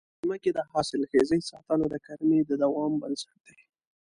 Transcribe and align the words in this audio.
د 0.03 0.03
ځمکې 0.23 0.49
د 0.53 0.59
حاصلخېزۍ 0.71 1.39
ساتنه 1.49 1.85
د 1.89 1.95
کرنې 2.05 2.39
د 2.45 2.51
دوام 2.63 2.93
بنسټ 3.01 3.37
دی. 3.47 3.59